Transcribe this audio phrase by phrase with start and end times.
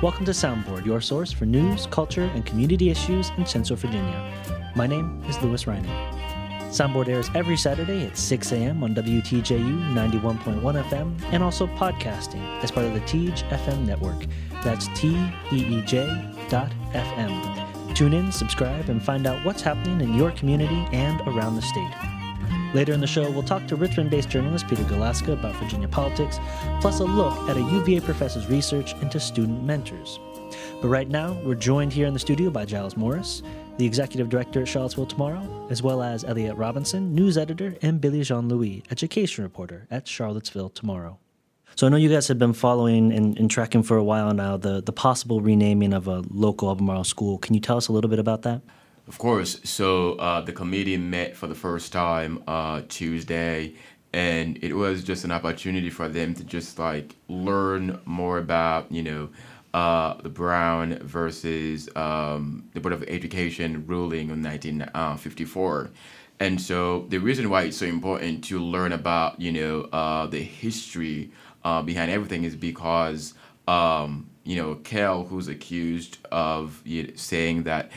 [0.00, 4.32] Welcome to Soundboard, your source for news, culture, and community issues in Central Virginia.
[4.76, 5.88] My name is Lewis Riney.
[6.70, 8.84] Soundboard airs every Saturday at 6 a.m.
[8.84, 14.24] on WTJU 91.1 FM and also podcasting as part of the Teej FM network.
[14.62, 15.16] That's T
[15.50, 16.06] E E J
[16.48, 17.96] dot FM.
[17.96, 22.17] Tune in, subscribe, and find out what's happening in your community and around the state.
[22.74, 26.38] Later in the show, we'll talk to Richmond based journalist Peter Galuszka about Virginia politics,
[26.80, 30.18] plus a look at a UVA professor's research into student mentors.
[30.82, 33.42] But right now, we're joined here in the studio by Giles Morris,
[33.78, 38.22] the executive director at Charlottesville Tomorrow, as well as Elliot Robinson, news editor, and Billy
[38.22, 41.18] Jean Louis, education reporter at Charlottesville Tomorrow.
[41.74, 44.56] So I know you guys have been following and, and, tracking for a while now
[44.56, 47.38] the, the possible renaming of a local Albemarle school.
[47.38, 48.62] Can you tell us a little bit about that?
[49.08, 49.60] Of course.
[49.64, 53.74] So uh, the committee met for the first time uh, Tuesday,
[54.12, 59.02] and it was just an opportunity for them to just like learn more about, you
[59.02, 59.30] know,
[59.72, 65.84] uh, the Brown versus um, the Board of Education ruling in 1954.
[65.84, 65.88] Uh,
[66.40, 70.40] and so the reason why it's so important to learn about, you know, uh, the
[70.42, 71.30] history
[71.64, 73.34] uh, behind everything is because,
[73.66, 77.90] um, you know, Cale, who's accused of you know, saying that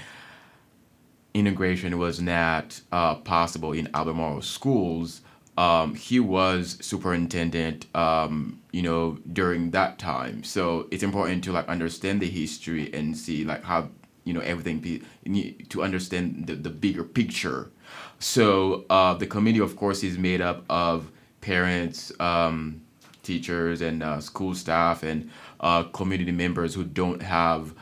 [1.33, 5.21] integration was not uh, possible in Albemarle schools,
[5.57, 10.43] um, he was superintendent, um, you know, during that time.
[10.43, 13.89] So it's important to like understand the history and see like how
[14.23, 15.01] you know everything be,
[15.69, 17.69] to understand the, the bigger picture.
[18.19, 22.81] So uh, the committee, of course, is made up of parents, um,
[23.23, 27.73] teachers, and uh, school staff and uh, community members who don't have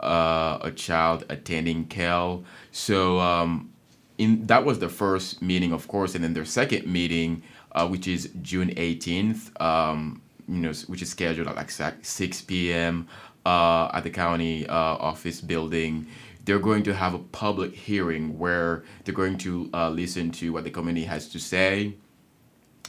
[0.00, 2.44] uh, a child attending Cale.
[2.72, 3.72] So um,
[4.18, 8.08] in that was the first meeting, of course, and then their second meeting, uh, which
[8.08, 13.08] is June 18th, um, you know, which is scheduled at like 6 p.m.
[13.46, 16.06] Uh, at the county uh, office building.
[16.44, 20.64] They're going to have a public hearing where they're going to uh, listen to what
[20.64, 21.94] the community has to say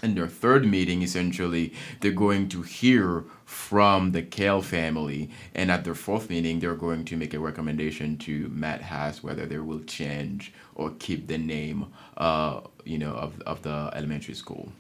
[0.04, 5.30] in their third meeting, essentially, they're going to hear from the Cale family.
[5.56, 9.46] And at their fourth meeting, they're going to make a recommendation to Matt Haas whether
[9.46, 11.88] they will change or keep the name,
[12.18, 14.72] uh, you know, of, of the elementary school.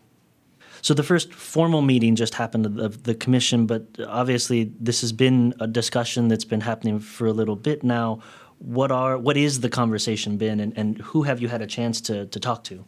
[0.81, 5.53] So the first formal meeting just happened of the commission, but obviously this has been
[5.59, 8.21] a discussion that's been happening for a little bit now.
[8.59, 12.01] What are what is the conversation been, and, and who have you had a chance
[12.01, 12.85] to, to talk to?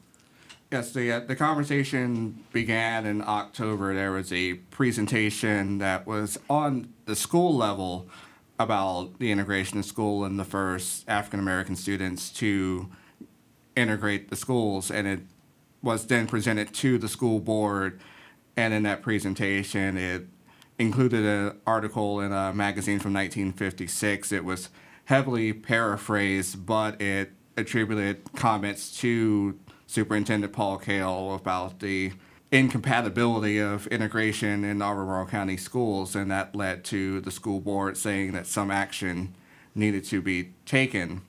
[0.72, 3.94] Yes, the, uh, the conversation began in October.
[3.94, 8.08] There was a presentation that was on the school level
[8.58, 12.90] about the integration of school and the first African American students to
[13.76, 15.20] integrate the schools, and it
[15.82, 18.00] was then presented to the school board.
[18.56, 20.28] And in that presentation, it
[20.80, 24.32] included an article in a magazine from 1956.
[24.32, 24.70] It was
[25.04, 29.60] heavily paraphrased, but it attributed comments to
[29.92, 32.14] Superintendent Paul Cale about the
[32.50, 38.32] incompatibility of integration in Albemarle County schools, and that led to the school board saying
[38.32, 39.36] that some action
[39.76, 41.24] needed to be taken.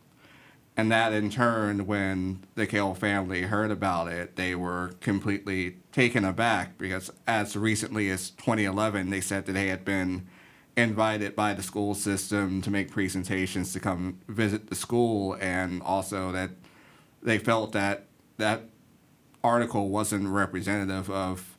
[0.76, 6.24] And that in turn, when the Cale family heard about it, they were completely taken
[6.24, 10.28] aback because as recently as 2011, they said that they had been
[10.76, 16.30] invited by the school system to make presentations to come visit the school, and also
[16.30, 16.50] that
[17.24, 18.06] they felt that
[18.42, 18.62] that
[19.44, 21.56] article wasn't representative of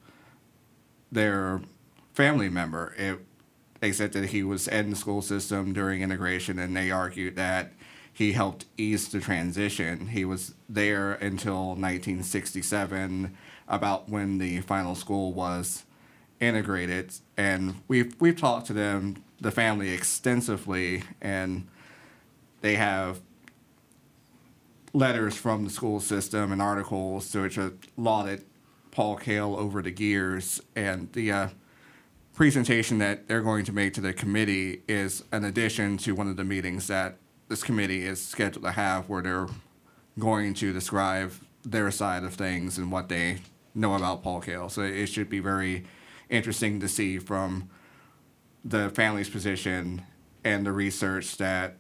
[1.12, 1.62] their
[2.14, 2.94] family member.
[2.98, 3.20] It,
[3.80, 7.74] they said that he was in the school system during integration, and they argued that
[8.12, 10.08] he helped ease the transition.
[10.10, 13.36] He was there until 1967,
[13.68, 15.84] about when the final school was
[16.40, 21.68] integrated, and we've we've talked to them, the family, extensively, and
[22.62, 23.22] they have
[24.94, 28.46] letters from the school system and articles to which have lauded
[28.92, 30.62] Paul Cale over the gears.
[30.76, 31.48] And the uh,
[32.34, 36.38] presentation that they're going to make to the committee is an addition to one of
[36.38, 37.18] the meetings that
[37.50, 39.48] this committee is scheduled to have where they're
[40.20, 43.40] going to describe their side of things and what they
[43.74, 44.70] know about Paul Cale.
[44.70, 45.86] So it should be very
[46.30, 47.70] interesting to see from
[48.64, 50.04] the family's position
[50.44, 51.78] and the research that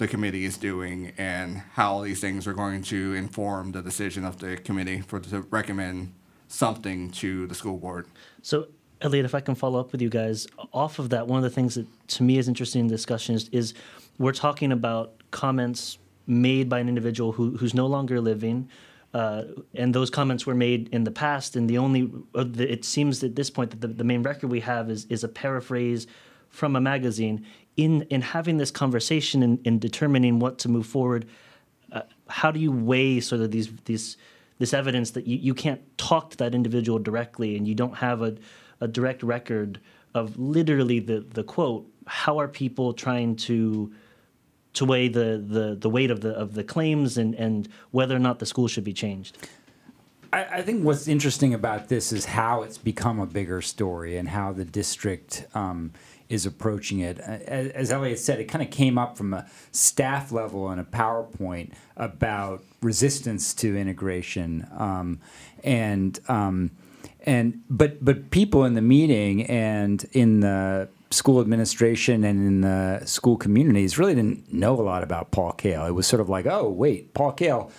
[0.00, 4.38] the committee is doing and how these things are going to inform the decision of
[4.38, 6.14] the committee for to recommend
[6.48, 8.06] something to the school board.
[8.40, 8.68] So,
[9.02, 11.50] Elliot, if I can follow up with you guys off of that, one of the
[11.50, 13.74] things that to me is interesting in discussion is, is
[14.18, 18.70] we're talking about comments made by an individual who, who's no longer living.
[19.12, 19.42] Uh,
[19.74, 23.22] and those comments were made in the past, and the only uh, the, it seems
[23.22, 26.06] at this point that the, the main record we have is is a paraphrase
[26.48, 27.44] from a magazine
[27.82, 31.26] in in having this conversation and in determining what to move forward
[31.92, 34.16] uh, how do you weigh sort of these these
[34.58, 38.20] this evidence that you, you can't talk to that individual directly and you don't have
[38.20, 38.36] a,
[38.80, 39.80] a direct record
[40.14, 43.92] of literally the the quote how are people trying to
[44.72, 48.20] to weigh the, the, the weight of the of the claims and, and whether or
[48.20, 49.36] not the school should be changed?
[50.32, 54.28] I, I, think what's interesting about this is how it's become a bigger story and
[54.28, 55.92] how the district um,
[56.30, 57.18] is approaching it.
[57.18, 60.84] As, as Elliot said, it kind of came up from a staff level and a
[60.84, 65.20] PowerPoint about resistance to integration, um,
[65.62, 66.70] and um,
[67.26, 73.04] and but but people in the meeting and in the school administration and in the
[73.04, 75.84] school communities really didn't know a lot about Paul Cale.
[75.84, 77.70] It was sort of like, oh wait, Paul Cale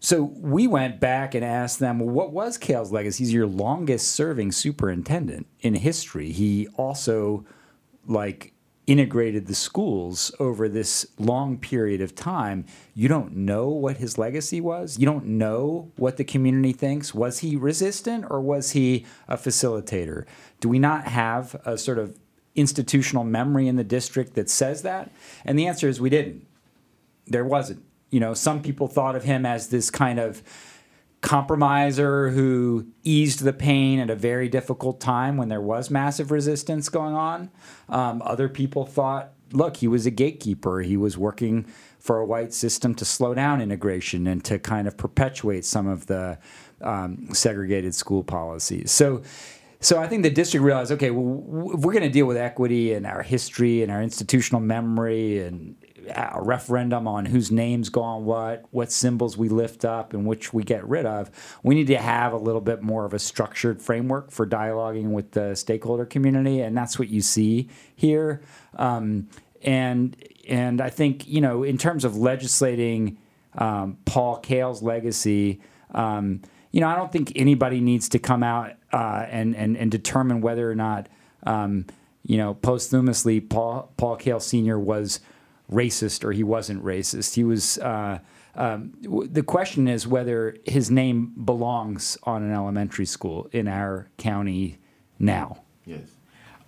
[0.00, 3.24] so we went back and asked them, well, what was Cale's legacy?
[3.24, 6.30] He's your longest serving superintendent in history.
[6.30, 7.44] He also
[8.06, 8.52] like
[8.86, 12.64] integrated the schools over this long period of time.
[12.94, 14.98] You don't know what his legacy was.
[14.98, 17.12] You don't know what the community thinks.
[17.12, 20.24] Was he resistant or was he a facilitator?
[20.60, 22.18] Do we not have a sort of
[22.54, 25.10] institutional memory in the district that says that?
[25.44, 26.46] And the answer is we didn't.
[27.26, 30.42] There wasn't you know, some people thought of him as this kind of
[31.20, 36.88] compromiser who eased the pain at a very difficult time when there was massive resistance
[36.88, 37.50] going on.
[37.88, 40.80] Um, other people thought, look, he was a gatekeeper.
[40.80, 41.66] He was working
[41.98, 46.06] for a white system to slow down integration and to kind of perpetuate some of
[46.06, 46.38] the
[46.80, 48.92] um, segregated school policies.
[48.92, 49.22] So,
[49.80, 53.06] so I think the district realized, okay, well, we're going to deal with equity and
[53.06, 55.76] our history and our institutional memory and
[56.08, 60.52] a referendum on whose names go on what, what symbols we lift up and which
[60.52, 61.30] we get rid of.
[61.62, 65.32] We need to have a little bit more of a structured framework for dialoguing with
[65.32, 68.42] the stakeholder community, and that's what you see here.
[68.76, 69.28] Um,
[69.62, 70.16] and
[70.48, 73.18] and I think you know in terms of legislating
[73.54, 75.60] um, Paul Cale's legacy.
[75.92, 79.90] Um, you know, I don't think anybody needs to come out uh, and, and and
[79.90, 81.08] determine whether or not,
[81.44, 81.86] um,
[82.24, 84.78] you know, posthumously Paul Paul Cale Sr.
[84.78, 85.20] was
[85.70, 87.34] racist or he wasn't racist.
[87.34, 87.78] He was.
[87.78, 88.18] Uh,
[88.54, 94.78] um, the question is whether his name belongs on an elementary school in our county
[95.20, 95.62] now.
[95.84, 96.18] Yes.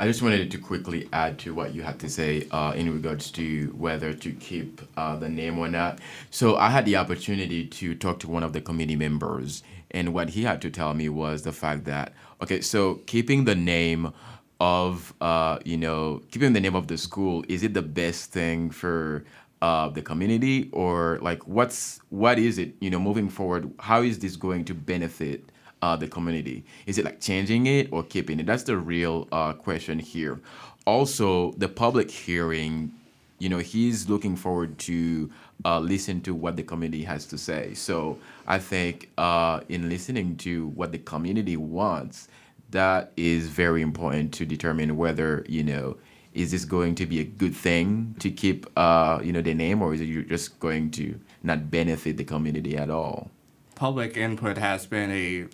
[0.00, 3.30] I just wanted to quickly add to what you had to say uh, in regards
[3.32, 5.98] to whether to keep uh, the name or not.
[6.30, 10.30] So I had the opportunity to talk to one of the committee members, and what
[10.30, 14.14] he had to tell me was the fact that okay, so keeping the name
[14.60, 18.70] of uh, you know keeping the name of the school is it the best thing
[18.70, 19.24] for
[19.62, 20.68] uh, the community?
[20.72, 24.74] Or like what's what is it you know moving forward how is this going to
[24.74, 25.44] benefit
[25.82, 26.64] uh, the community?
[26.86, 28.46] Is it like changing it or keeping it?
[28.46, 30.40] That's the real uh, question here.
[30.86, 32.92] Also the public hearing
[33.38, 35.30] you know he's looking forward to
[35.64, 37.74] uh, listen to what the community has to say.
[37.74, 42.28] So i think uh, in listening to what the community wants
[42.70, 45.96] that is very important to determine whether you know
[46.32, 49.82] is this going to be a good thing to keep uh, you know the name
[49.82, 53.30] or is it just going to not benefit the community at all
[53.74, 55.46] public input has been a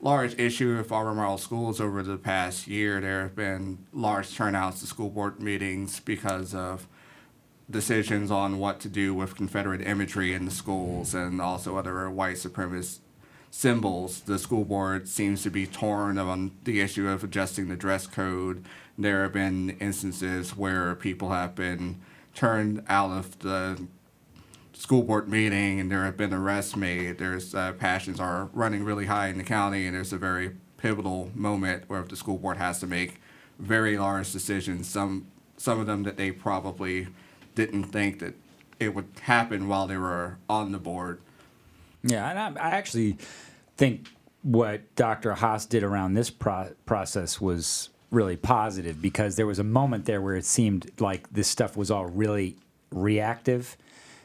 [0.00, 3.00] large issue with Albemarle schools over the past year.
[3.00, 6.88] There have been large turnouts to school board meetings because of
[7.70, 12.36] decisions on what to do with Confederate imagery in the schools and also other white
[12.36, 12.98] supremacist
[13.50, 14.20] symbols.
[14.20, 18.64] The school board seems to be torn on the issue of adjusting the dress code.
[18.96, 22.00] There have been instances where people have been
[22.34, 23.86] turned out of the
[24.72, 27.18] school board meeting and there have been arrests made.
[27.18, 31.30] There's uh, passions are running really high in the county and there's a very pivotal
[31.34, 33.20] moment where the school board has to make
[33.58, 34.88] very large decisions.
[34.88, 35.26] Some
[35.56, 37.08] some of them that they probably
[37.56, 38.34] didn't think that
[38.78, 41.20] it would happen while they were on the board.
[42.02, 43.18] Yeah, and I, I actually
[43.76, 44.08] think
[44.42, 45.34] what Dr.
[45.34, 50.22] Haas did around this pro- process was really positive because there was a moment there
[50.22, 52.56] where it seemed like this stuff was all really
[52.90, 53.76] reactive.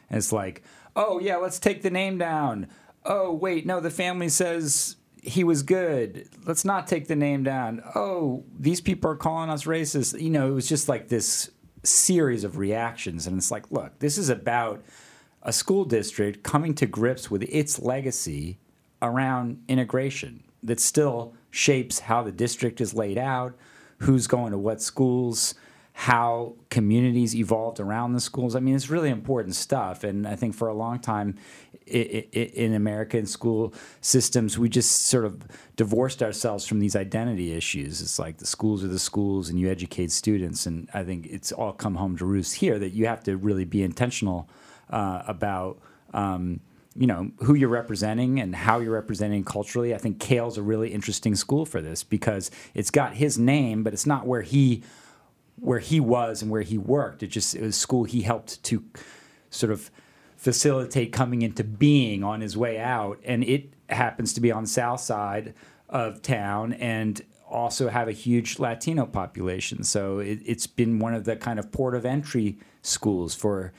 [0.10, 0.64] And it's like,
[0.96, 2.68] oh, yeah, let's take the name down.
[3.06, 6.28] Oh, wait, no, the family says he was good.
[6.46, 7.82] Let's not take the name down.
[7.96, 10.20] Oh, these people are calling us racist.
[10.20, 11.50] You know, it was just like this
[11.84, 13.28] series of reactions.
[13.28, 14.84] And it's like, look, this is about
[15.44, 18.58] a school district coming to grips with its legacy
[19.02, 23.54] around integration that still shapes how the district is laid out,
[24.00, 25.54] who's going to what schools,
[25.92, 28.56] how communities evolved around the schools.
[28.56, 30.04] I mean, it's really important stuff.
[30.04, 31.36] And I think for a long time
[31.86, 35.44] in American school systems, we just sort of
[35.76, 38.02] divorced ourselves from these identity issues.
[38.02, 40.66] It's like the schools are the schools and you educate students.
[40.66, 43.66] And I think it's all come home to roost here that you have to really
[43.66, 44.50] be intentional
[44.90, 45.80] uh, about.
[46.14, 46.60] Um,
[46.96, 49.96] you know who you're representing and how you're representing culturally.
[49.96, 53.94] I think Cale's a really interesting school for this because it's got his name, but
[53.94, 54.84] it's not where he
[55.60, 57.24] where he was and where he worked.
[57.24, 58.84] It just it was a school he helped to
[59.50, 59.90] sort of
[60.38, 64.70] facilitate coming into being on his way out, and it happens to be on the
[64.70, 65.54] south side
[65.90, 69.84] of town and also have a huge Latino population.
[69.84, 73.72] So it, has been one of the kind of port of entry schools for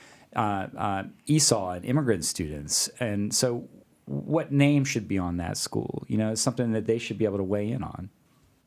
[1.26, 2.88] Esau and immigrant students.
[3.00, 3.69] And so,
[4.07, 6.05] what name should be on that school?
[6.09, 8.11] You know, it's something that they should be able to weigh in on.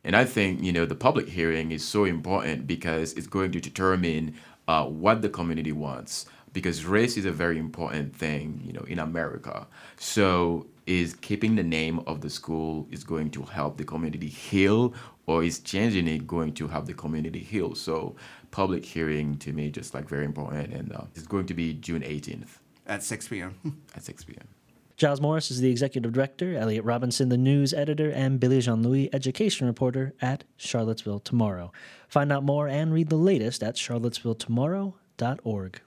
[0.04, 3.60] And I think, you know, the public hearing is so important because it's going to
[3.60, 4.36] determine
[4.68, 6.26] uh, what the community wants.
[6.54, 9.68] Because race is a very important thing, you know, in America.
[9.98, 14.94] So is keeping the name of the school is going to help the community heal
[15.26, 17.76] or is changing it going to help the community heal?
[17.76, 18.16] So
[18.52, 22.02] public hearing to me just like very important and uh, it's going to be June
[22.02, 22.60] 18th.
[22.86, 23.56] At 6 p.m.
[23.96, 24.48] At 6 p.m.
[24.96, 29.14] Giles Morris is the executive director, Elliot Robinson, the news editor, and Billy Jean Louis,
[29.14, 31.72] education reporter at Charlottesville Tomorrow.
[32.08, 35.82] Find out more and read the latest at charlottesvilletomorrow.org.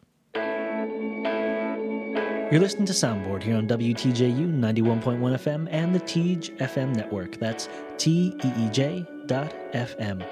[2.52, 7.38] You're listening to Soundboard here on WTJU 91.1 FM and the Teej FM network.
[7.38, 10.24] That's T E E J dot FM.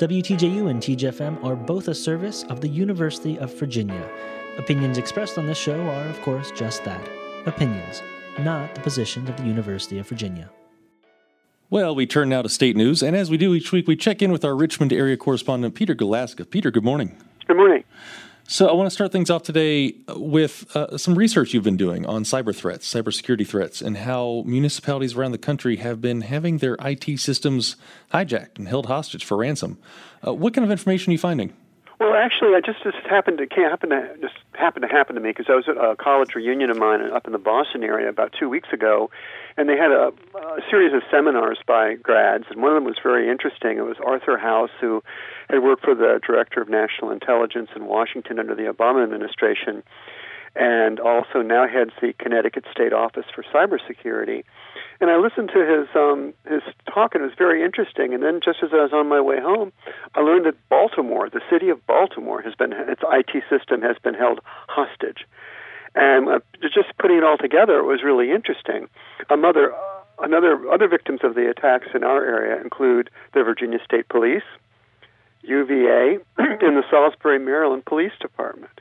[0.00, 4.02] WTJU and Teej FM are both a service of the University of Virginia.
[4.56, 7.06] Opinions expressed on this show are, of course, just that
[7.44, 8.00] opinions
[8.38, 10.48] not the position of the University of Virginia.
[11.68, 14.22] Well, we turn now to state news, and as we do each week, we check
[14.22, 16.48] in with our Richmond area correspondent, Peter Galuszka.
[16.48, 17.14] Peter, good morning.
[17.46, 17.84] Good morning.
[18.52, 22.04] So, I want to start things off today with uh, some research you've been doing
[22.04, 26.76] on cyber threats, cybersecurity threats, and how municipalities around the country have been having their
[26.80, 27.76] IT systems
[28.12, 29.78] hijacked and held hostage for ransom.
[30.26, 31.52] Uh, what kind of information are you finding?
[32.00, 35.32] Well, actually, I just just happened to happen to just happened to happen to me
[35.36, 38.32] because I was at a college reunion of mine up in the Boston area about
[38.32, 39.10] two weeks ago,
[39.58, 42.96] and they had a, a series of seminars by grads, and one of them was
[43.02, 43.76] very interesting.
[43.76, 45.02] It was Arthur House, who
[45.50, 49.82] had worked for the director of national intelligence in Washington under the Obama administration,
[50.56, 54.44] and also now heads the Connecticut State Office for Cybersecurity.
[55.00, 58.12] And I listened to his um, his talk, and it was very interesting.
[58.12, 59.72] And then, just as I was on my way home,
[60.14, 64.14] I learned that Baltimore, the city of Baltimore, has been its IT system has been
[64.14, 65.24] held hostage.
[65.94, 68.88] And uh, just putting it all together, it was really interesting.
[69.30, 69.72] Another
[70.20, 74.44] another other victims of the attacks in our area include the Virginia State Police,
[75.42, 78.80] UVA, and the Salisbury, Maryland Police Department.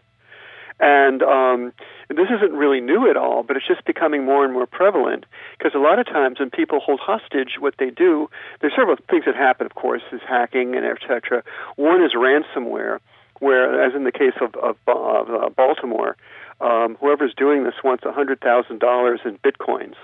[0.79, 1.73] And um,
[2.07, 5.25] this isn't really new at all, but it's just becoming more and more prevalent
[5.57, 8.29] because a lot of times when people hold hostage, what they do,
[8.61, 11.43] there's several things that happen, of course, is hacking and etc.
[11.75, 12.99] One is ransomware,
[13.39, 16.15] where, as in the case of, of, of uh, Baltimore,
[16.61, 19.95] um, whoever's doing this wants $100,000 in bitcoins,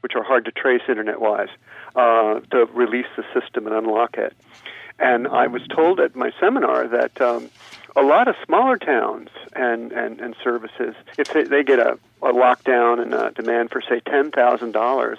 [0.00, 1.48] which are hard to trace internet-wise,
[1.96, 4.34] uh, to release the system and unlock it.
[4.98, 7.50] And I was told at my seminar that um,
[7.96, 12.32] a lot of smaller towns and, and, and services, if they, they get a, a
[12.32, 15.16] lockdown and a demand for, say, $10,000,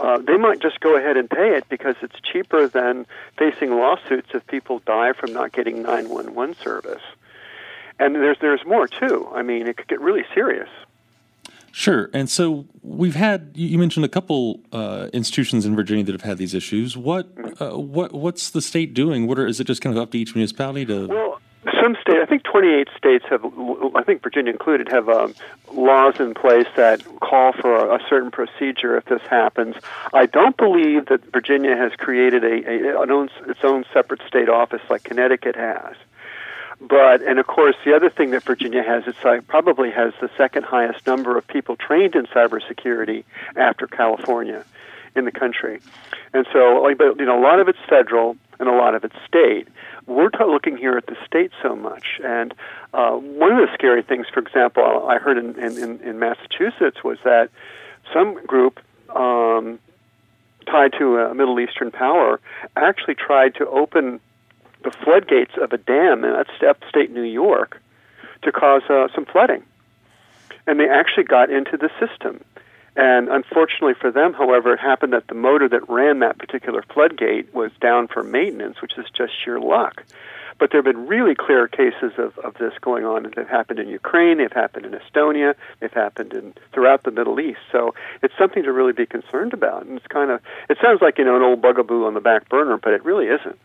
[0.00, 3.06] uh, they might just go ahead and pay it because it's cheaper than
[3.38, 7.02] facing lawsuits if people die from not getting 911 service.
[8.00, 9.28] And there's, there's more, too.
[9.32, 10.68] I mean, it could get really serious.
[11.76, 12.08] Sure.
[12.14, 16.38] And so we've had you mentioned a couple uh, institutions in Virginia that have had
[16.38, 16.96] these issues.
[16.96, 17.60] What mm-hmm.
[17.60, 19.26] uh, what what's the state doing?
[19.26, 21.08] What are, is it just kind of up to each municipality to?
[21.08, 21.40] Well,
[21.82, 23.44] some states, I think 28 states have,
[23.96, 25.34] I think Virginia included, have um,
[25.72, 29.74] laws in place that call for a, a, certain procedure if this happens.
[30.12, 34.48] I don't believe that Virginia has created a, a an own, its own separate state
[34.48, 35.96] office like Connecticut has.
[36.88, 40.30] But and of course, the other thing that Virginia has, it's like probably has the
[40.36, 43.24] second highest number of people trained in cybersecurity
[43.56, 44.64] after California
[45.16, 45.80] in the country.
[46.32, 49.16] And so, but you know, a lot of it's federal and a lot of it's
[49.26, 49.68] state
[50.06, 52.20] we're looking here at the state so much.
[52.24, 52.54] And
[52.92, 57.18] uh, one of the scary things, for example, I heard in, in, in Massachusetts was
[57.24, 57.50] that
[58.12, 58.80] some group
[59.14, 59.78] um,
[60.66, 62.40] tied to a Middle Eastern power
[62.76, 64.20] actually tried to open
[64.84, 67.80] the floodgates of a dam in upstate New York
[68.42, 69.62] to cause uh, some flooding.
[70.66, 72.40] And they actually got into the system.
[72.96, 77.52] And unfortunately for them, however, it happened that the motor that ran that particular floodgate
[77.52, 80.04] was down for maintenance, which is just sheer luck.
[80.58, 83.28] But there have been really clear cases of, of this going on.
[83.34, 87.58] They've happened in Ukraine, they've happened in Estonia, they've happened in throughout the Middle East.
[87.72, 89.84] So it's something to really be concerned about.
[89.84, 92.48] And it's kind of it sounds like you know an old bugaboo on the back
[92.48, 93.58] burner, but it really isn't.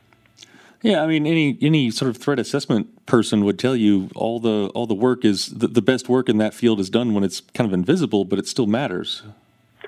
[0.82, 4.72] Yeah, I mean, any any sort of threat assessment person would tell you all the
[4.74, 7.42] all the work is the, the best work in that field is done when it's
[7.42, 9.24] kind of invisible, but it still matters.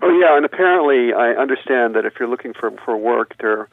[0.01, 3.69] Oh yeah, and apparently I understand that if you're looking for for work, there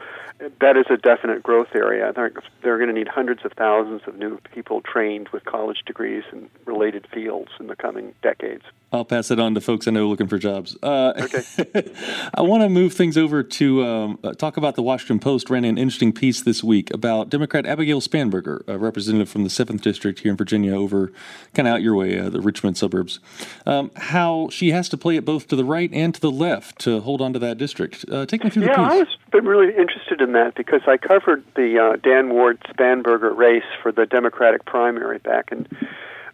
[0.60, 2.12] that is a definite growth area.
[2.14, 6.22] They're, they're going to need hundreds of thousands of new people trained with college degrees
[6.32, 8.62] in related fields in the coming decades.
[8.90, 10.76] I'll pass it on to folks I know looking for jobs.
[10.82, 11.92] Uh, okay.
[12.34, 15.64] I want to move things over to um, uh, talk about the Washington Post ran
[15.64, 20.20] an interesting piece this week about Democrat Abigail Spanberger, a representative from the 7th District
[20.20, 21.12] here in Virginia over
[21.52, 23.20] kind of out your way, uh, the Richmond suburbs.
[23.66, 26.78] Um, how she has to play it both to the right and to the left
[26.80, 28.06] to hold on to that district.
[28.10, 28.92] Uh, take me through yeah, the piece.
[28.92, 32.60] Yeah, I was been really interested in that because I covered the uh, Dan Ward
[32.68, 35.66] Spanberger race for the Democratic primary back in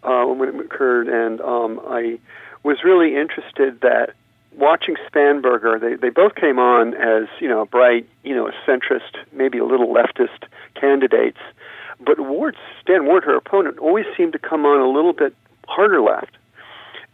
[0.03, 2.19] uh, when it occurred, and um, I
[2.63, 4.15] was really interested that
[4.57, 9.59] watching Spanberger, they they both came on as you know bright, you know, centrist, maybe
[9.59, 11.39] a little leftist candidates,
[12.01, 15.35] but Ward, Dan Ward, her opponent, always seemed to come on a little bit
[15.67, 16.37] harder left.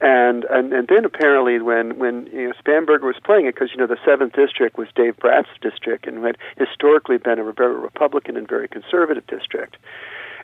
[0.03, 3.77] And, and and then apparently when when you know Spanberger was playing it because you
[3.77, 8.39] know the seventh district was Dave Bratt's district and had historically been a very Republican
[8.39, 9.77] and very conservative district,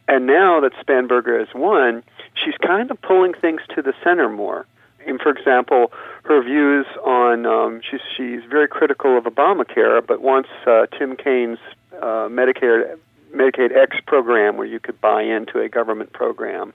[0.09, 2.03] and now that Spanberger has won,
[2.35, 4.67] she's kind of pulling things to the center more
[5.07, 5.93] and for example,
[6.25, 11.59] her views on um, she's she's very critical of Obamacare, but wants uh, Tim Kaine's
[12.03, 12.99] uh, Medicare
[13.35, 16.73] Medicaid X program, where you could buy into a government program.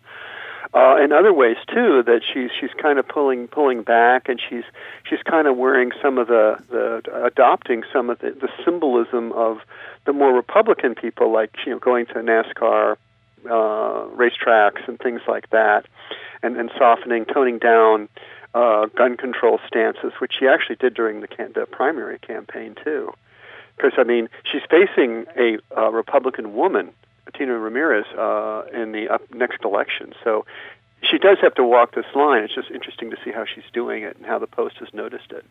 [0.74, 4.64] Uh, in other ways too, that she's she's kind of pulling pulling back, and she's
[5.04, 9.60] she's kind of wearing some of the, the adopting some of the, the symbolism of
[10.06, 12.96] the more Republican people, like you know going to NASCAR
[13.46, 15.86] uh, racetracks and things like that,
[16.42, 18.08] and, and softening, toning down
[18.54, 23.12] uh, gun control stances, which she actually did during the, can- the primary campaign too.
[23.76, 26.92] Because I mean, she's facing a uh, Republican woman,
[27.38, 30.14] Tina Ramirez, uh, in the up next election.
[30.24, 30.46] So
[31.02, 32.44] she does have to walk this line.
[32.44, 35.32] It's just interesting to see how she's doing it and how the Post has noticed
[35.32, 35.46] it.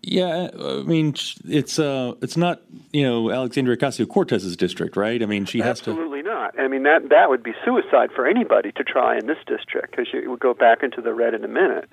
[0.00, 5.22] Yeah, I mean, it's uh, it's not you know Alexandria Ocasio Cortez's district, right?
[5.22, 6.30] I mean, she has Absolutely to.
[6.30, 6.64] Absolutely not.
[6.64, 10.12] I mean, that that would be suicide for anybody to try in this district because
[10.12, 11.90] you would go back into the red in a minute.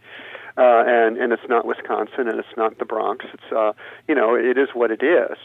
[0.58, 3.26] Uh, and and it's not Wisconsin and it's not the Bronx.
[3.34, 3.74] It's uh,
[4.08, 5.38] you know, it is what it is.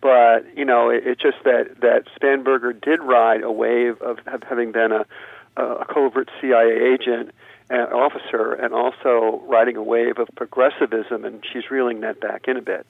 [0.00, 4.72] But you know, it, it's just that that Spanberger did ride a wave of, having
[4.72, 5.06] been a
[5.56, 7.30] a covert CIA agent
[7.68, 12.56] and officer and also riding a wave of progressivism, and she's reeling that back in
[12.56, 12.86] a bit.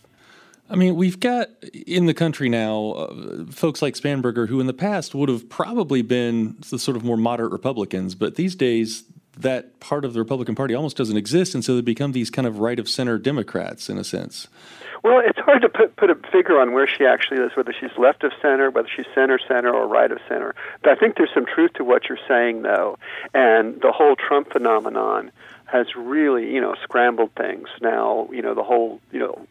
[0.70, 1.48] I mean, we've got
[1.86, 6.02] in the country now uh, folks like Spanberger who in the past would have probably
[6.02, 9.04] been the sort of more moderate Republicans, but these days
[9.38, 12.46] that part of the Republican Party almost doesn't exist, and so they become these kind
[12.46, 14.48] of right of center Democrats in a sense.
[15.02, 17.96] Well, it's hard to put put a figure on where she actually is, whether she's
[17.98, 20.54] left of center, whether she's center center, or right of center.
[20.82, 22.98] But I think there's some truth to what you're saying, though,
[23.34, 25.32] and the whole Trump phenomenon
[25.64, 27.68] has really, you know, scrambled things.
[27.80, 29.46] Now, you know, the whole, you know,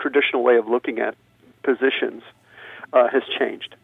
[0.00, 1.14] traditional way of looking at
[1.62, 2.22] positions
[2.92, 3.76] uh, has changed.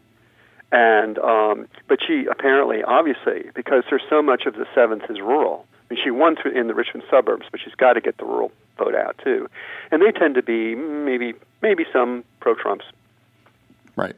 [0.71, 5.65] And um, but she apparently, obviously, because there's so much of the seventh is rural.
[5.89, 8.51] I mean, she won in the Richmond suburbs, but she's got to get the rural
[8.77, 9.49] vote out too,
[9.91, 12.85] and they tend to be maybe maybe some pro Trumps.
[13.95, 14.15] Right.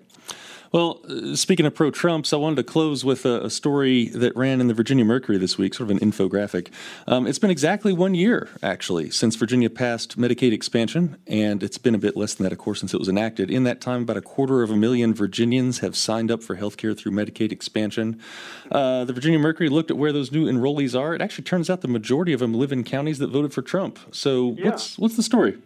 [0.72, 4.34] Well, uh, speaking of pro Trumps, I wanted to close with a, a, story that
[4.38, 6.70] ran in the Virginia Mercury this week, sort of an infographic.
[7.08, 11.94] Um, it's been exactly one year, actually, since Virginia passed Medicaid expansion, and it's been
[11.94, 13.52] a bit less than that, of course, since it was enacted.
[13.52, 16.78] In that time, about a quarter of a million Virginians have signed up for health
[16.78, 18.18] care through Medicaid expansion.
[18.72, 21.14] Uh, the Virginia Mercury looked at where those new enrollees are.
[21.14, 24.00] It actually turns out the majority of them live in counties that voted for Trump.
[24.12, 24.68] So, yeah.
[24.68, 25.58] what's what's the story?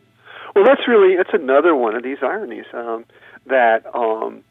[0.55, 3.05] Well, that's really that's another one of these ironies um,
[3.45, 3.85] that.
[3.93, 4.43] Um,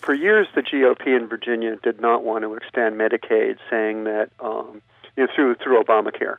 [0.00, 4.82] for years, the GOP in Virginia did not want to expand Medicaid, saying that um,
[5.16, 6.36] you know through through Obamacare,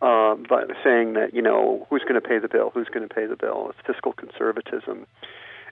[0.00, 3.14] uh, but saying that you know who's going to pay the bill, who's going to
[3.14, 3.70] pay the bill.
[3.70, 5.06] It's fiscal conservatism,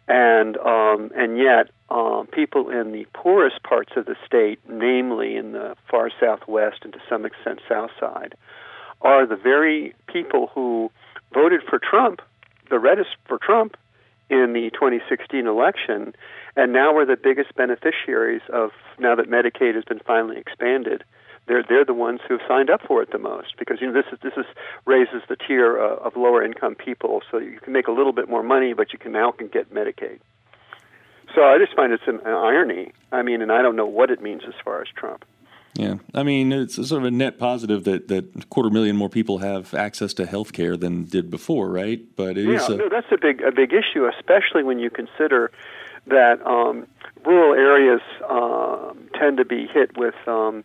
[0.08, 5.52] and um, and yet um, people in the poorest parts of the state, namely in
[5.52, 8.34] the far southwest and to some extent south side,
[9.02, 10.90] are the very people who
[11.32, 12.22] voted for Trump,
[12.70, 13.76] the reddest for Trump
[14.28, 16.14] in the 2016 election,
[16.60, 21.02] and now we're the biggest beneficiaries of now that Medicaid has been finally expanded.
[21.46, 23.94] They're they're the ones who have signed up for it the most because you know
[23.94, 24.44] this is this is
[24.84, 28.28] raises the tier uh, of lower income people, so you can make a little bit
[28.28, 30.18] more money, but you can now can get Medicaid.
[31.34, 32.92] So I just find it's an, an irony.
[33.10, 35.24] I mean, and I don't know what it means as far as Trump.
[35.74, 39.08] Yeah, I mean, it's sort of a net positive that that a quarter million more
[39.08, 42.00] people have access to health care than did before, right?
[42.16, 44.90] But it yeah, is a, no, that's a big a big issue, especially when you
[44.90, 45.50] consider
[46.06, 46.86] that um,
[47.24, 50.64] rural areas um, tend to be hit with um,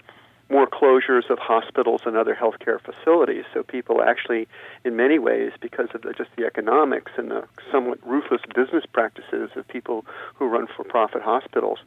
[0.49, 3.45] more closures of hospitals and other healthcare facilities.
[3.53, 4.47] So people actually,
[4.83, 9.49] in many ways, because of the, just the economics and the somewhat ruthless business practices
[9.55, 11.79] of people who run for-profit hospitals,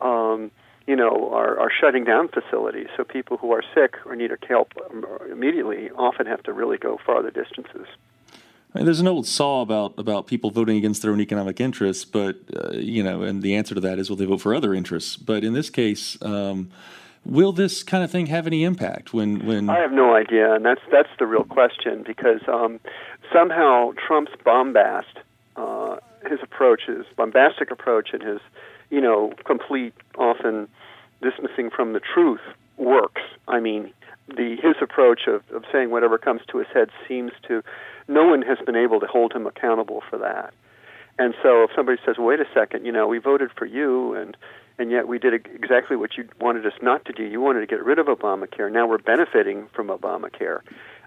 [0.00, 0.50] um,
[0.86, 2.88] you know, are, are shutting down facilities.
[2.96, 4.72] So people who are sick or need help
[5.30, 7.86] immediately often have to really go farther distances.
[8.74, 12.04] I mean, there's an old saw about about people voting against their own economic interests,
[12.04, 14.74] but uh, you know, and the answer to that is, well, they vote for other
[14.74, 15.16] interests.
[15.16, 16.70] But in this case, um,
[17.24, 19.70] will this kind of thing have any impact when when?
[19.70, 22.80] I have no idea, and that's that's the real question because um,
[23.32, 25.18] somehow Trump's bombast,
[25.54, 28.40] uh, his approach, his bombastic approach, and his
[28.90, 30.68] you know complete often
[31.22, 32.42] dismissing from the truth
[32.76, 33.22] works.
[33.46, 33.92] I mean,
[34.28, 37.62] the his approach of, of saying whatever comes to his head seems to
[38.08, 40.52] no one has been able to hold him accountable for that.
[41.18, 44.36] And so if somebody says, "Wait a second, you know, we voted for you and
[44.78, 47.22] and yet we did exactly what you wanted us not to do.
[47.22, 48.70] You wanted to get rid of Obamacare.
[48.72, 50.60] Now we're benefiting from Obamacare.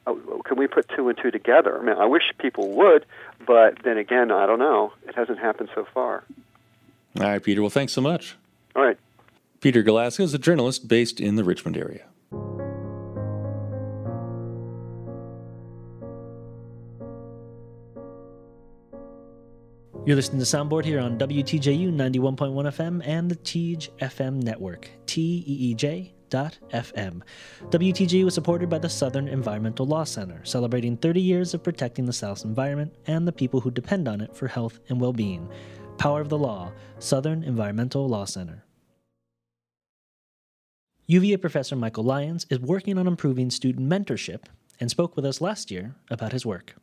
[0.06, 1.78] Uh, can we put two and two together?
[1.78, 3.06] I mean, I wish people would,
[3.46, 4.94] but then again, I don't know.
[5.08, 6.24] It hasn't happened so far.
[7.20, 7.62] All right, Peter.
[7.62, 8.38] Well, thanks so much.
[8.76, 8.98] All right.
[9.60, 12.06] Peter Galuszka is a journalist based in the Richmond area.
[20.08, 26.14] You're listening to Soundboard here on WTJU 91.1 FM and the Teej FM network, T-E-E-J
[26.30, 27.24] dot FM.
[27.64, 32.14] WTJU was supported by the Southern Environmental Law Center, celebrating 30 years of protecting the
[32.14, 35.46] South's environment and the people who depend on it for health and well-being.
[35.98, 38.64] Power of the Law, Southern Environmental Law Center.
[41.08, 44.46] UVA professor Michael Lyons is working on improving student mentorship
[44.80, 46.76] and spoke with us last year about his work.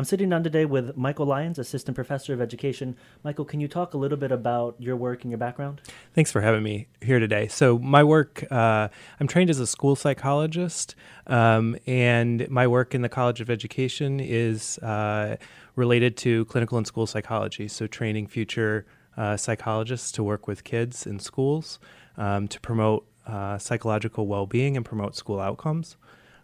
[0.00, 2.96] I'm sitting down today with Michael Lyons, Assistant Professor of Education.
[3.22, 5.82] Michael, can you talk a little bit about your work and your background?
[6.14, 7.48] Thanks for having me here today.
[7.48, 8.88] So, my work, uh,
[9.20, 10.94] I'm trained as a school psychologist,
[11.26, 15.36] um, and my work in the College of Education is uh,
[15.76, 17.68] related to clinical and school psychology.
[17.68, 18.86] So, training future
[19.18, 21.78] uh, psychologists to work with kids in schools
[22.16, 25.98] um, to promote uh, psychological well being and promote school outcomes.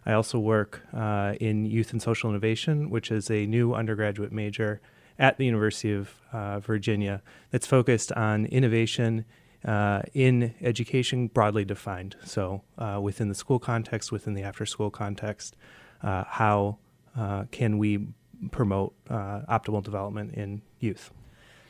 [0.07, 4.79] I also work uh, in Youth and Social Innovation, which is a new undergraduate major
[5.19, 9.25] at the University of uh, Virginia that's focused on innovation
[9.65, 12.15] uh, in education broadly defined.
[12.23, 15.57] So, uh, within the school context, within the after school context,
[16.01, 16.77] uh, how
[17.17, 18.07] uh, can we
[18.51, 21.11] promote optimal development in youth?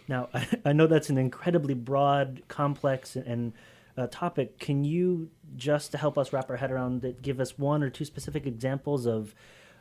[0.07, 0.29] Now,
[0.65, 3.53] I know that's an incredibly broad, complex, and
[3.97, 7.57] uh, topic, can you just to help us wrap our head around it, give us
[7.57, 9.33] one or two specific examples of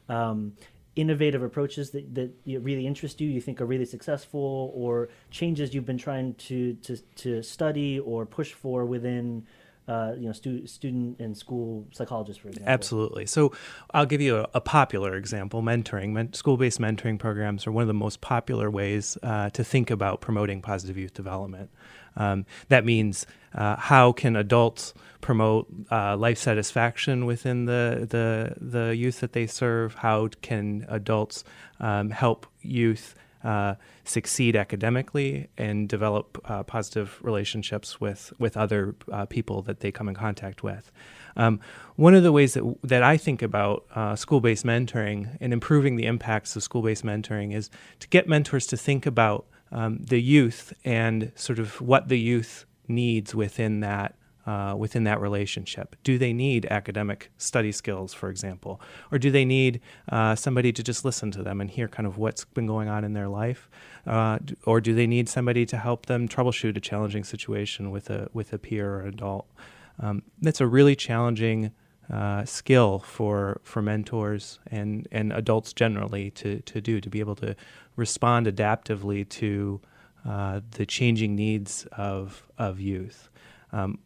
[0.09, 0.53] um,
[0.95, 5.85] innovative approaches that, that really interest you, you think are really successful, or changes you've
[5.85, 9.47] been trying to, to, to study or push for within
[9.88, 12.72] uh, you know, stu- student and school psychologists, for example.
[12.72, 13.27] Absolutely.
[13.27, 13.53] So
[13.92, 16.11] I'll give you a, a popular example: mentoring.
[16.11, 20.20] Men- school-based mentoring programs are one of the most popular ways uh, to think about
[20.20, 21.70] promoting positive youth development.
[22.16, 28.96] Um, that means uh, how can adults promote uh, life satisfaction within the, the, the
[28.96, 29.96] youth that they serve?
[29.96, 31.44] How can adults
[31.81, 33.14] um, help youth
[33.47, 39.93] uh, succeed academically and develop uh, positive relationships with, with other uh, people that they
[39.93, 40.91] come in contact with?
[41.37, 41.61] Um,
[41.97, 45.97] one of the ways that, that I think about uh, school based mentoring and improving
[45.97, 50.21] the impacts of school based mentoring is to get mentors to think about um, the
[50.21, 54.15] youth and sort of what the youth needs within that
[54.47, 55.97] uh, within that relationship.
[56.05, 58.81] Do they need academic study skills, for example,
[59.11, 62.17] or do they need uh, somebody to just listen to them and hear kind of
[62.17, 63.69] what's been going on in their life,
[64.07, 68.29] uh, or do they need somebody to help them troubleshoot a challenging situation with a
[68.33, 69.47] with a peer or adult?
[69.99, 71.73] Um, that's a really challenging
[72.13, 77.35] uh, skill for for mentors and and adults generally to to do to be able
[77.37, 77.57] to
[77.97, 79.81] respond adaptively to
[80.25, 83.29] uh, the changing needs of of youth.
[83.73, 83.99] Um,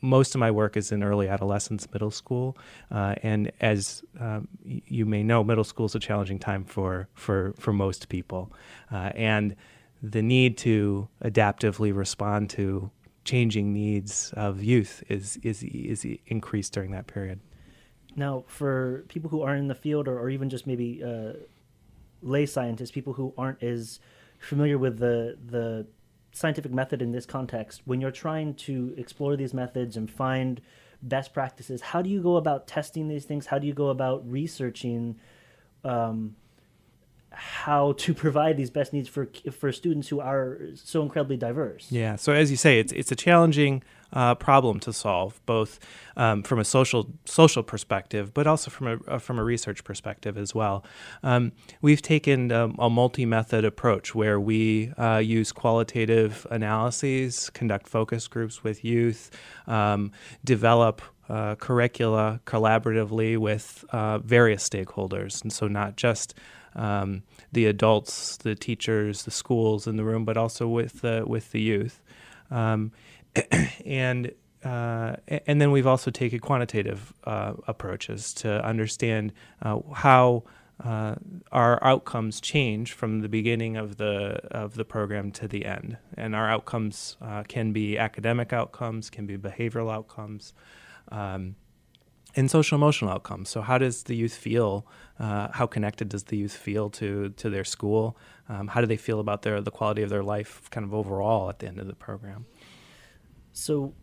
[0.00, 2.56] most of my work is in early adolescence, middle school,
[2.90, 7.54] uh, and as um, you may know, middle school is a challenging time for for
[7.58, 8.52] for most people,
[8.92, 9.56] uh, and
[10.02, 12.90] the need to adaptively respond to
[13.24, 17.40] changing needs of youth is is is increased during that period.
[18.14, 21.34] Now, for people who aren't in the field, or, or even just maybe uh,
[22.22, 24.00] lay scientists, people who aren't as
[24.38, 25.86] familiar with the the
[26.36, 30.60] scientific method in this context, when you're trying to explore these methods and find
[31.00, 33.46] best practices, how do you go about testing these things?
[33.46, 35.18] How do you go about researching
[35.82, 36.36] um,
[37.30, 41.90] how to provide these best needs for for students who are so incredibly diverse?
[41.90, 42.16] Yeah.
[42.16, 45.78] So as you say, it's it's a challenging uh, problem to solve, both
[46.16, 50.38] um, from a social social perspective, but also from a uh, from a research perspective
[50.38, 50.84] as well.
[51.22, 57.88] Um, we've taken um, a multi method approach where we uh, use qualitative analyses, conduct
[57.88, 59.30] focus groups with youth,
[59.66, 60.12] um,
[60.44, 66.34] develop uh, curricula collaboratively with uh, various stakeholders, and so not just
[66.76, 71.50] um, the adults, the teachers, the schools in the room, but also with the with
[71.50, 72.02] the youth.
[72.50, 72.92] Um,
[73.86, 74.32] and
[74.64, 80.42] uh, and then we've also taken quantitative uh, approaches to understand uh, how
[80.84, 81.14] uh,
[81.52, 85.96] our outcomes change from the beginning of the of the program to the end.
[86.16, 90.52] And our outcomes uh, can be academic outcomes, can be behavioral outcomes.
[91.10, 91.56] Um,
[92.34, 93.48] and social emotional outcomes.
[93.48, 94.86] So, how does the youth feel?
[95.18, 98.18] Uh, how connected does the youth feel to to their school?
[98.48, 101.48] Um, how do they feel about their the quality of their life, kind of overall,
[101.48, 102.44] at the end of the program?
[103.56, 103.94] So,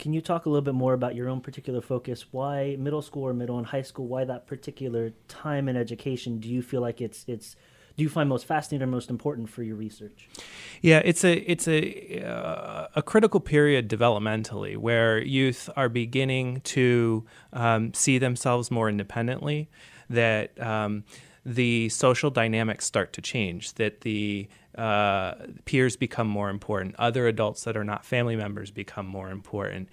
[0.00, 2.26] can you talk a little bit more about your own particular focus?
[2.32, 4.08] Why middle school or middle and high school?
[4.08, 6.40] Why that particular time in education?
[6.40, 7.54] Do you feel like it's it's
[7.96, 10.28] do you find most fascinating or most important for your research?
[10.82, 17.24] Yeah, it's a it's a uh, a critical period developmentally where youth are beginning to
[17.52, 19.70] um, see themselves more independently.
[20.10, 21.04] That um,
[21.46, 23.74] the social dynamics start to change.
[23.74, 26.96] That the uh, peers become more important.
[26.98, 29.88] Other adults that are not family members become more important.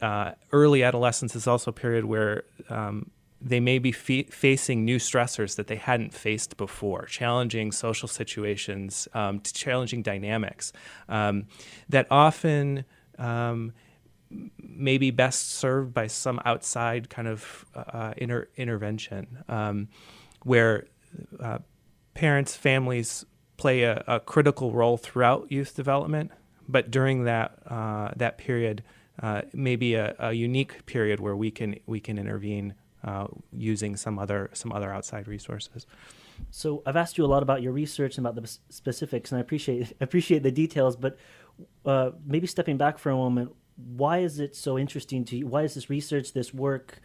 [0.00, 3.10] Uh, early adolescence is also a period where um,
[3.42, 9.40] they may be facing new stressors that they hadn't faced before, challenging social situations, um,
[9.42, 10.72] challenging dynamics
[11.10, 11.44] um,
[11.90, 12.86] that often
[13.18, 13.74] um,
[14.58, 19.88] may be best served by some outside kind of uh, inter- intervention um,
[20.44, 20.86] where
[21.40, 21.58] uh,
[22.14, 23.24] parents, families
[23.56, 26.30] play a, a, critical role throughout youth development,
[26.68, 28.82] but during that uh, that period,
[29.22, 34.18] uh, maybe a, a, unique period where we can we can intervene uh, using some
[34.18, 35.86] other some other outside resources.
[36.50, 39.40] So I've asked you a lot about your research and about the specifics, and I
[39.40, 40.96] appreciate appreciate the details.
[40.96, 41.18] But
[41.84, 45.46] uh, maybe stepping back for a moment, why is it so interesting to you?
[45.46, 47.00] Why is this research, this work,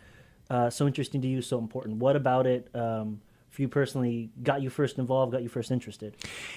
[0.49, 1.97] uh, so interesting to you, so important?
[1.97, 6.15] What about it um, for you personally got you first involved, got you first interested?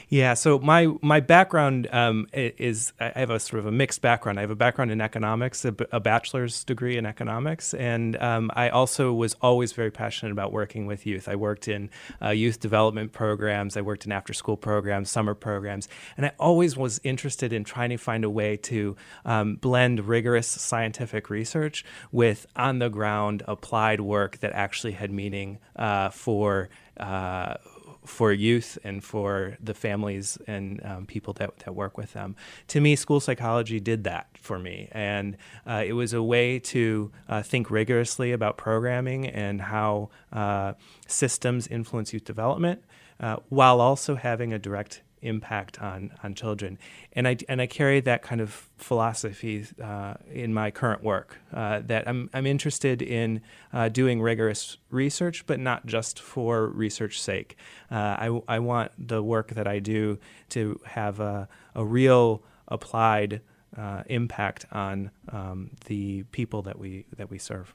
[0.08, 4.38] Yeah, so my my background um, is I have a sort of a mixed background.
[4.38, 8.68] I have a background in economics, a, a bachelor's degree in economics, and um, I
[8.68, 11.28] also was always very passionate about working with youth.
[11.28, 15.88] I worked in uh, youth development programs, I worked in after school programs, summer programs,
[16.16, 20.46] and I always was interested in trying to find a way to um, blend rigorous
[20.46, 26.68] scientific research with on the ground applied work that actually had meaning uh, for
[27.02, 27.56] uh,
[28.04, 32.34] for youth and for the families and um, people that, that work with them.
[32.68, 34.88] To me, school psychology did that for me.
[34.92, 35.36] And
[35.66, 40.72] uh, it was a way to uh, think rigorously about programming and how uh,
[41.06, 42.82] systems influence youth development
[43.20, 46.78] uh, while also having a direct impact on on children,
[47.12, 51.38] and I and I carry that kind of philosophy uh, in my current work.
[51.52, 53.40] Uh, that I'm I'm interested in
[53.72, 57.56] uh, doing rigorous research, but not just for research sake.
[57.90, 60.18] Uh, I I want the work that I do
[60.50, 63.40] to have a a real applied
[63.76, 67.74] uh, impact on um, the people that we that we serve.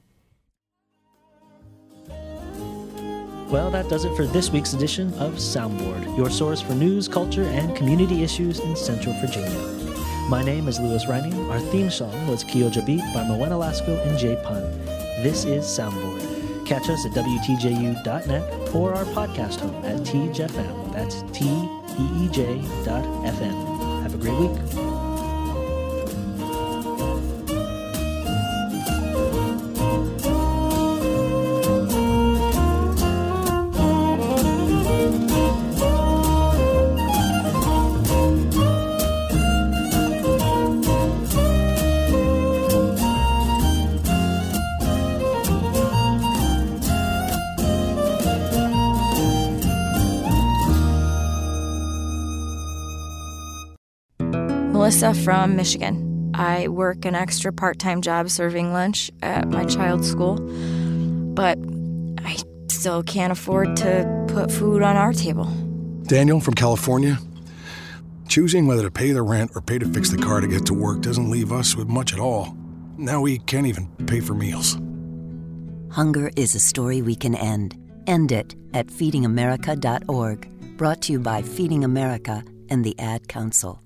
[3.49, 7.45] Well, that does it for this week's edition of Soundboard, your source for news, culture,
[7.45, 9.57] and community issues in Central Virginia.
[10.29, 11.49] My name is Lewis Reining.
[11.49, 14.63] Our theme song was Kioja Beat by Moena Lasco and Jay Pun.
[15.23, 16.65] This is Soundboard.
[16.65, 20.91] Catch us at WTJU.net or our podcast home at TEEJFM.
[20.91, 24.03] That's T E E J dot FM.
[24.03, 24.96] Have a great week.
[54.99, 56.31] Melissa from Michigan.
[56.33, 60.37] I work an extra part time job serving lunch at my child's school,
[61.35, 61.59] but
[62.25, 62.35] I
[62.67, 65.45] still can't afford to put food on our table.
[66.05, 67.19] Daniel from California.
[68.27, 70.73] Choosing whether to pay the rent or pay to fix the car to get to
[70.73, 72.57] work doesn't leave us with much at all.
[72.97, 74.79] Now we can't even pay for meals.
[75.91, 77.77] Hunger is a story we can end.
[78.07, 80.77] End it at feedingamerica.org.
[80.77, 83.83] Brought to you by Feeding America and the Ad Council.